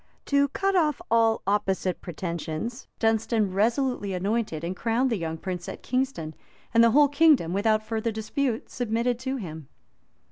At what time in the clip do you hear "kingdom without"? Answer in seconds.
7.07-7.83